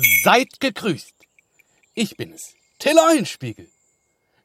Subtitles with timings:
[0.00, 1.14] Seid gegrüßt.
[1.94, 3.68] Ich bin es, Till Eulenspiegel.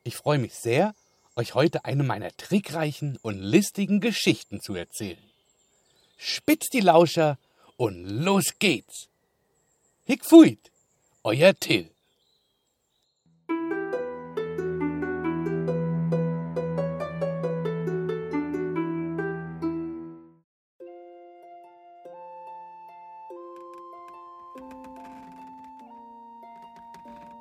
[0.03, 0.95] Ich freue mich sehr,
[1.35, 5.23] euch heute eine meiner trickreichen und listigen Geschichten zu erzählen.
[6.17, 7.37] Spitzt die Lauscher
[7.77, 9.09] und los geht's.
[10.05, 10.71] Hick fuit,
[11.23, 11.92] euer Till.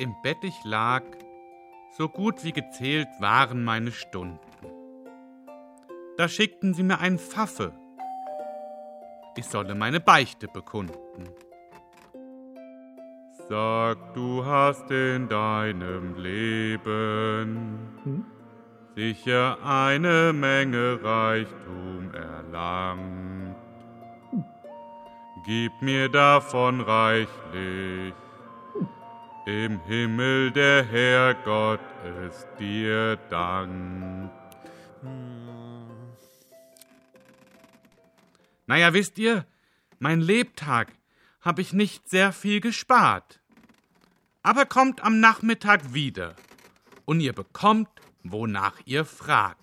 [0.02, 1.04] Im Bett ich lag,
[1.96, 4.40] so gut wie gezählt waren meine Stunden.
[6.16, 7.72] Da schickten sie mir einen Pfaffe,
[9.36, 11.28] ich solle meine Beichte bekunden.
[13.48, 18.26] Sag, du hast in deinem Leben
[18.96, 23.54] sicher eine Menge Reichtum erlangt.
[25.46, 28.14] Gib mir davon reichlich,
[29.46, 34.32] im Himmel der Herrgott es dir dankt.
[38.66, 39.44] Naja, wisst ihr,
[39.98, 40.92] mein Lebtag
[41.40, 43.40] habe ich nicht sehr viel gespart.
[44.42, 46.36] Aber kommt am Nachmittag wieder
[47.04, 47.88] und ihr bekommt,
[48.22, 49.58] wonach ihr fragt.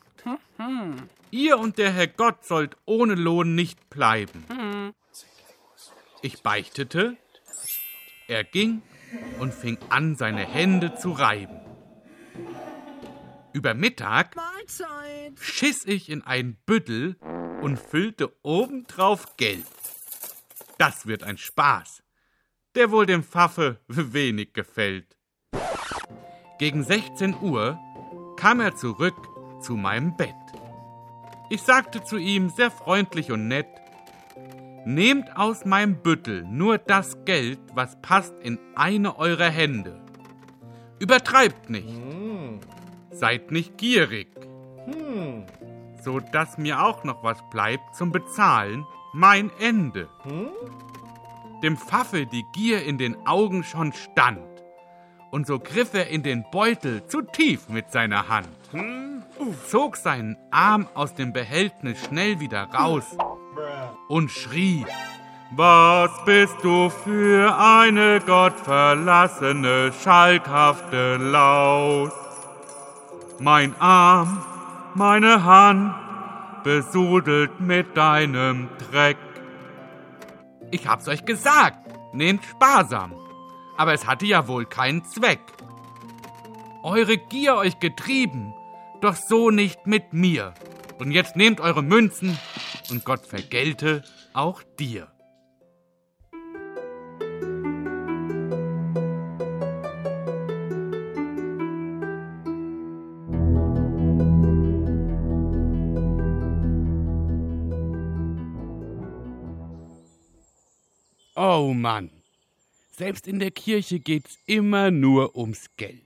[1.31, 4.93] Ihr und der Herr Gott sollt ohne Lohn nicht bleiben.
[6.21, 7.17] Ich beichtete,
[8.27, 8.81] er ging
[9.39, 11.59] und fing an, seine Hände zu reiben.
[13.53, 15.39] Über Mittag Mahlzeit.
[15.39, 17.17] schiss ich in ein Büttel
[17.61, 19.65] und füllte obendrauf Geld.
[20.77, 22.03] Das wird ein Spaß,
[22.75, 25.17] der wohl dem Pfaffe wenig gefällt.
[26.59, 27.79] Gegen 16 Uhr
[28.37, 29.15] kam er zurück
[29.61, 30.35] zu meinem Bett.
[31.49, 33.67] Ich sagte zu ihm sehr freundlich und nett,
[34.85, 40.01] Nehmt aus meinem Büttel nur das Geld, was passt in eine eurer Hände.
[40.99, 41.89] Übertreibt nicht.
[41.89, 42.59] Hm.
[43.11, 44.29] Seid nicht gierig.
[44.85, 45.45] Hm.
[46.01, 50.07] So dass mir auch noch was bleibt zum Bezahlen, mein Ende.
[50.23, 50.49] Hm?
[51.61, 54.39] Dem Pfaffe die Gier in den Augen schon stand.
[55.29, 58.47] Und so griff er in den Beutel zu tief mit seiner Hand.
[58.71, 59.23] Hm?
[59.67, 63.15] Zog seinen Arm aus dem Behältnis schnell wieder raus
[64.09, 64.85] und schrie,
[65.51, 72.11] was bist du für eine gottverlassene, schalkhafte Laus?
[73.39, 74.43] Mein Arm,
[74.95, 75.93] meine Hand,
[76.63, 79.17] besudelt mit deinem Dreck.
[80.71, 81.77] Ich hab's euch gesagt,
[82.11, 83.13] nehmt sparsam,
[83.77, 85.41] aber es hatte ja wohl keinen Zweck.
[86.81, 88.55] Eure Gier euch getrieben,
[89.01, 90.55] doch so nicht mit mir.
[90.97, 92.37] Und jetzt nehmt eure Münzen
[92.91, 95.07] und Gott vergelte auch dir.
[111.35, 112.11] Oh Mann,
[112.91, 116.03] selbst in der Kirche geht's immer nur ums Geld.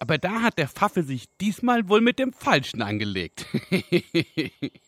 [0.00, 3.46] Aber da hat der Pfaffe sich diesmal wohl mit dem Falschen angelegt.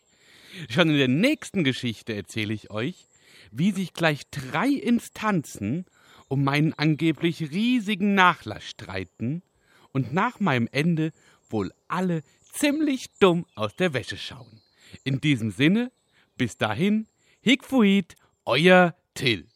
[0.69, 3.07] Schon in der nächsten Geschichte erzähle ich euch,
[3.51, 5.85] wie sich gleich drei Instanzen
[6.27, 9.43] um meinen angeblich riesigen Nachlass streiten
[9.91, 11.11] und nach meinem Ende
[11.49, 12.23] wohl alle
[12.53, 14.61] ziemlich dumm aus der Wäsche schauen.
[15.03, 15.91] In diesem Sinne,
[16.37, 17.07] bis dahin,
[17.41, 19.50] Hickfuit, euer Till.